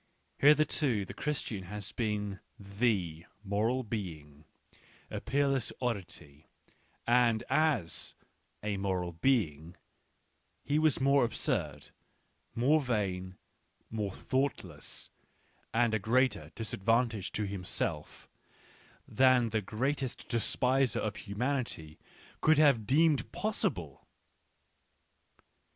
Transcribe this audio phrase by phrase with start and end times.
[0.39, 4.45] Hitherto the Chris tian has been the" moral being,"
[5.11, 6.47] a peerless oddity,
[7.05, 8.15] and, as"
[8.73, 9.75] a moral being,"
[10.63, 11.91] he was more absurd,
[12.55, 13.37] more vain,
[13.91, 15.11] more thoughtless,
[15.71, 18.27] and a greater disadvantage to himself,
[19.07, 21.99] than the greatest despiser of humanity
[22.41, 24.07] could have deemed possible.